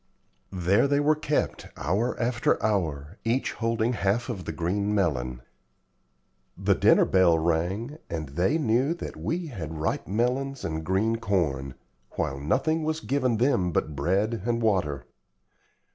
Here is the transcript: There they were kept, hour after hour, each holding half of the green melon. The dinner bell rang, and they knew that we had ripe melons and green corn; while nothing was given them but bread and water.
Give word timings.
There 0.51 0.87
they 0.87 0.99
were 0.99 1.15
kept, 1.15 1.67
hour 1.77 2.19
after 2.19 2.57
hour, 2.63 3.19
each 3.23 3.53
holding 3.53 3.93
half 3.93 4.29
of 4.29 4.45
the 4.45 4.51
green 4.51 4.95
melon. 4.95 5.43
The 6.57 6.73
dinner 6.73 7.05
bell 7.05 7.37
rang, 7.37 7.99
and 8.09 8.29
they 8.29 8.57
knew 8.57 8.95
that 8.95 9.15
we 9.15 9.45
had 9.45 9.77
ripe 9.77 10.07
melons 10.07 10.65
and 10.65 10.83
green 10.83 11.17
corn; 11.17 11.75
while 12.13 12.39
nothing 12.39 12.83
was 12.83 12.99
given 12.99 13.37
them 13.37 13.71
but 13.71 13.95
bread 13.95 14.41
and 14.43 14.59
water. 14.59 15.05